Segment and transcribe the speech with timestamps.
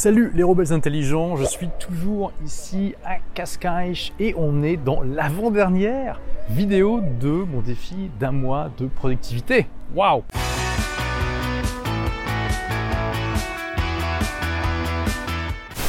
[0.00, 6.20] Salut les rebelles intelligents, je suis toujours ici à Cascais et on est dans l'avant-dernière
[6.50, 9.66] vidéo de mon défi d'un mois de productivité.
[9.96, 10.22] Waouh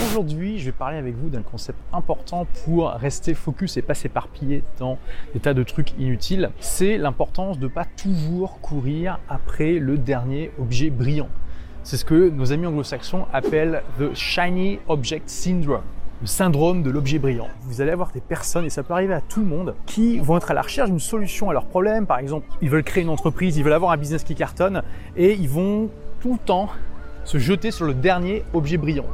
[0.07, 4.63] Aujourd'hui, je vais parler avec vous d'un concept important pour rester focus et pas s'éparpiller
[4.79, 4.97] dans
[5.35, 6.49] des tas de trucs inutiles.
[6.59, 11.29] C'est l'importance de ne pas toujours courir après le dernier objet brillant.
[11.83, 15.81] C'est ce que nos amis anglo-saxons appellent the shiny object syndrome
[16.21, 17.47] le syndrome de l'objet brillant.
[17.61, 20.35] Vous allez avoir des personnes, et ça peut arriver à tout le monde, qui vont
[20.35, 22.05] être à la recherche d'une solution à leurs problèmes.
[22.05, 24.83] Par exemple, ils veulent créer une entreprise, ils veulent avoir un business qui cartonne,
[25.15, 25.89] et ils vont
[26.19, 26.69] tout le temps
[27.23, 29.05] se jeter sur le dernier objet brillant.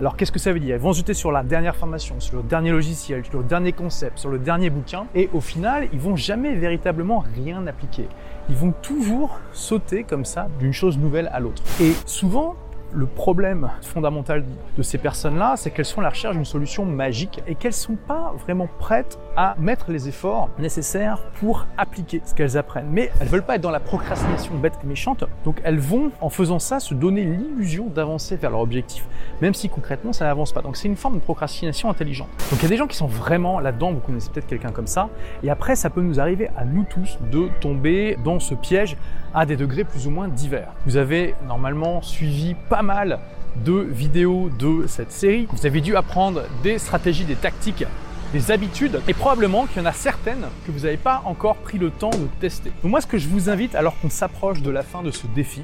[0.00, 0.74] Alors qu'est-ce que ça veut dire?
[0.74, 4.18] Ils vont jeter sur la dernière formation, sur le dernier logiciel, sur le dernier concept,
[4.18, 8.08] sur le dernier bouquin, et au final, ils vont jamais véritablement rien appliquer.
[8.48, 11.62] Ils vont toujours sauter comme ça d'une chose nouvelle à l'autre.
[11.80, 12.56] Et souvent,
[12.94, 14.44] le problème fondamental
[14.76, 17.74] de ces personnes-là, c'est qu'elles sont à la recherche d'une solution magique et qu'elles ne
[17.74, 22.88] sont pas vraiment prêtes à mettre les efforts nécessaires pour appliquer ce qu'elles apprennent.
[22.90, 26.28] Mais elles veulent pas être dans la procrastination bête et méchante, donc elles vont, en
[26.28, 29.06] faisant ça, se donner l'illusion d'avancer vers leur objectif,
[29.42, 30.62] même si concrètement ça n'avance pas.
[30.62, 32.28] Donc c'est une forme de procrastination intelligente.
[32.50, 34.86] Donc il y a des gens qui sont vraiment là-dedans, vous connaissez peut-être quelqu'un comme
[34.86, 35.08] ça,
[35.42, 38.96] et après ça peut nous arriver à nous tous de tomber dans ce piège
[39.34, 40.72] à des degrés plus ou moins divers.
[40.86, 42.82] Vous avez normalement suivi pas
[43.64, 45.46] de vidéos de cette série.
[45.52, 47.84] Vous avez dû apprendre des stratégies, des tactiques,
[48.32, 51.78] des habitudes et probablement qu'il y en a certaines que vous n'avez pas encore pris
[51.78, 52.72] le temps de tester.
[52.82, 55.26] Donc moi ce que je vous invite alors qu'on s'approche de la fin de ce
[55.28, 55.62] défi,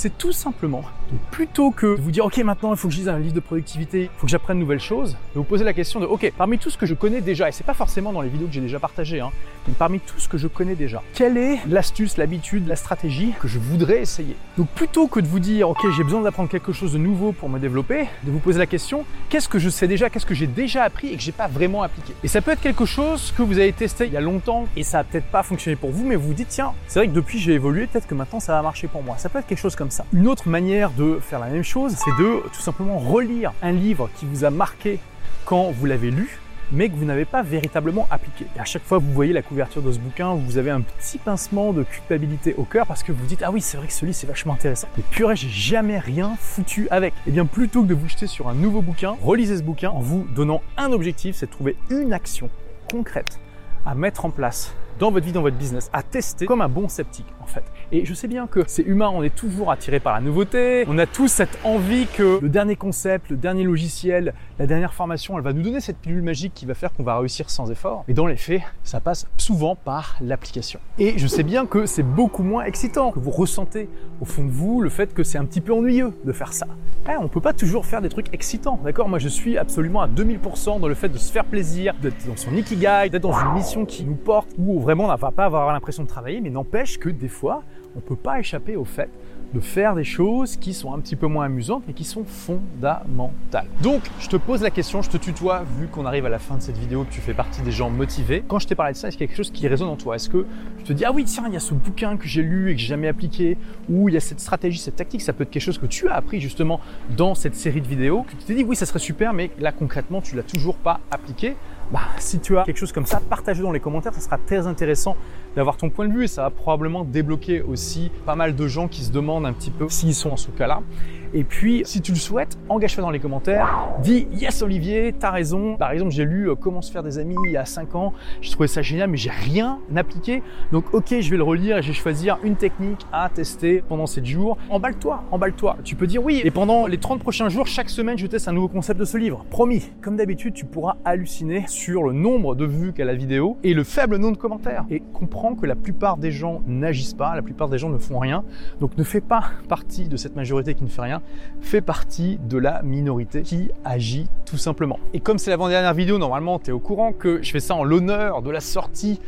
[0.00, 0.82] c'est tout simplement,
[1.30, 3.40] plutôt que de vous dire, ok, maintenant il faut que je lise un livre de
[3.40, 6.32] productivité, il faut que j'apprenne de nouvelles choses, de vous poser la question de, ok,
[6.38, 8.54] parmi tout ce que je connais déjà, et c'est pas forcément dans les vidéos que
[8.54, 9.30] j'ai déjà partagées, hein,
[9.68, 13.46] mais parmi tout ce que je connais déjà, quelle est l'astuce, l'habitude, la stratégie que
[13.46, 14.36] je voudrais essayer?
[14.56, 17.50] Donc plutôt que de vous dire, ok, j'ai besoin d'apprendre quelque chose de nouveau pour
[17.50, 20.46] me développer, de vous poser la question, qu'est-ce que je sais déjà, qu'est-ce que j'ai
[20.46, 22.14] déjà appris et que j'ai pas vraiment appliqué?
[22.24, 24.82] Et ça peut être quelque chose que vous avez testé il y a longtemps et
[24.82, 27.12] ça a peut-être pas fonctionné pour vous, mais vous vous dites, tiens, c'est vrai que
[27.12, 29.18] depuis j'ai évolué, peut-être que maintenant ça va marcher pour moi.
[29.18, 32.22] Ça peut être quelque chose comme Une autre manière de faire la même chose, c'est
[32.22, 34.98] de tout simplement relire un livre qui vous a marqué
[35.44, 36.40] quand vous l'avez lu
[36.72, 38.46] mais que vous n'avez pas véritablement appliqué.
[38.56, 40.80] Et à chaque fois que vous voyez la couverture de ce bouquin, vous avez un
[40.80, 43.92] petit pincement de culpabilité au cœur parce que vous dites ah oui c'est vrai que
[43.92, 44.88] ce livre c'est vachement intéressant.
[44.96, 47.12] Mais purée j'ai jamais rien foutu avec.
[47.12, 49.90] Et eh bien plutôt que de vous jeter sur un nouveau bouquin, relisez ce bouquin
[49.90, 52.50] en vous donnant un objectif, c'est de trouver une action
[52.90, 53.40] concrète
[53.86, 56.88] à mettre en place dans votre vie, dans votre business, à tester comme un bon
[56.88, 57.64] sceptique en fait.
[57.90, 60.98] Et je sais bien que c'est humain, on est toujours attiré par la nouveauté, on
[60.98, 65.42] a tous cette envie que le dernier concept, le dernier logiciel, la dernière formation, elle
[65.42, 68.04] va nous donner cette pilule magique qui va faire qu'on va réussir sans effort.
[68.08, 70.80] Mais dans les faits, ça passe souvent par l'application.
[70.98, 73.88] Et je sais bien que c'est beaucoup moins excitant, que vous ressentez
[74.20, 76.66] au fond de vous le fait que c'est un petit peu ennuyeux de faire ça.
[77.08, 79.08] Eh, on peut pas toujours faire des trucs excitants, d'accord?
[79.08, 82.36] Moi je suis absolument à 2000% dans le fait de se faire plaisir, d'être dans
[82.36, 85.44] son ikigai, d'être dans une mission qui nous porte, où vraiment on ne va pas
[85.44, 87.62] avoir l'impression de travailler, mais n'empêche que des fois,
[87.94, 89.08] on ne peut pas échapper au fait
[89.54, 93.66] de faire des choses qui sont un petit peu moins amusantes mais qui sont fondamentales.
[93.82, 96.56] Donc, je te pose la question, je te tutoie vu qu'on arrive à la fin
[96.56, 98.44] de cette vidéo, que tu fais partie des gens motivés.
[98.46, 99.96] Quand je t'ai parlé de ça, est-ce qu'il y a quelque chose qui résonne en
[99.96, 100.16] toi?
[100.16, 100.44] Est-ce que
[100.78, 102.74] je te dis, ah oui, tiens, il y a ce bouquin que j'ai lu et
[102.74, 103.56] que j'ai jamais appliqué,
[103.88, 106.08] ou il y a cette stratégie, cette tactique, ça peut être quelque chose que tu
[106.08, 106.80] as appris justement
[107.16, 109.72] dans cette série de vidéos, que tu t'es dit, oui, ça serait super, mais là
[109.72, 111.54] concrètement, tu l'as toujours pas appliqué
[111.92, 114.66] bah, si tu as quelque chose comme ça, partage-le dans les commentaires, ça sera très
[114.66, 115.16] intéressant
[115.56, 118.86] d'avoir ton point de vue et ça va probablement débloquer aussi pas mal de gens
[118.86, 120.82] qui se demandent un petit peu s'ils sont dans ce cas-là.
[121.32, 123.88] Et puis, si tu le souhaites, engage-toi dans les commentaires.
[124.02, 125.76] Dis yes Olivier, t'as raison.
[125.76, 128.12] Par exemple, j'ai lu euh, Comment se faire des amis il y a 5 ans.
[128.40, 130.42] J'ai trouvé ça génial, mais j'ai rien appliqué.
[130.72, 134.06] Donc, ok, je vais le relire et je vais choisir une technique à tester pendant
[134.06, 134.58] 7 jours.
[134.70, 135.76] Emballe-toi, emballe-toi.
[135.84, 136.40] Tu peux dire oui.
[136.44, 139.16] Et pendant les 30 prochains jours, chaque semaine, je teste un nouveau concept de ce
[139.16, 139.44] livre.
[139.50, 139.88] Promis.
[140.02, 143.84] Comme d'habitude, tu pourras halluciner sur le nombre de vues qu'a la vidéo et le
[143.84, 144.84] faible nombre de commentaires.
[144.90, 148.18] Et comprends que la plupart des gens n'agissent pas, la plupart des gens ne font
[148.18, 148.42] rien.
[148.80, 151.19] Donc, ne fais pas partie de cette majorité qui ne fait rien
[151.60, 154.98] fait partie de la minorité qui agit tout simplement.
[155.14, 157.84] Et comme c'est l'avant-dernière vidéo, normalement, tu es au courant que je fais ça en
[157.84, 159.20] l'honneur de la sortie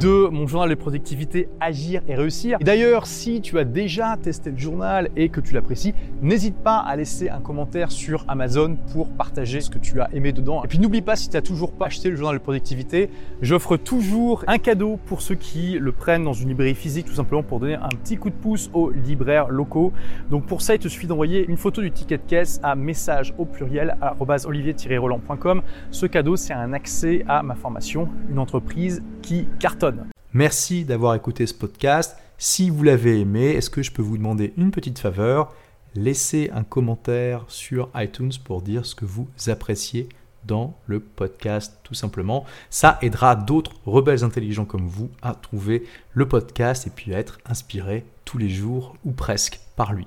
[0.00, 2.58] de mon journal de productivité Agir et réussir.
[2.60, 6.96] D'ailleurs, si tu as déjà testé le journal et que tu l'apprécies, n'hésite pas à
[6.96, 10.62] laisser un commentaire sur Amazon pour partager ce que tu as aimé dedans.
[10.64, 13.08] Et puis n'oublie pas, si tu n'as toujours pas acheté le journal de productivité,
[13.40, 17.42] j'offre toujours un cadeau pour ceux qui le prennent dans une librairie physique, tout simplement
[17.42, 19.92] pour donner un petit coup de pouce aux libraires locaux.
[20.30, 23.34] Donc pour ça, il te suffit d'envoyer une photo du ticket de caisse à message
[23.38, 25.62] au pluriel olivier-roland.com.
[25.90, 30.06] Ce cadeau, c'est un accès à ma formation, une entreprise qui cartonne.
[30.32, 32.16] Merci d'avoir écouté ce podcast.
[32.38, 35.52] Si vous l'avez aimé, est-ce que je peux vous demander une petite faveur?
[35.94, 40.08] Laissez un commentaire sur iTunes pour dire ce que vous appréciez
[40.44, 42.44] dans le podcast tout simplement.
[42.70, 47.38] Ça aidera d'autres rebelles intelligents comme vous à trouver le podcast et puis à être
[47.46, 50.06] inspirés tous les jours ou presque par lui.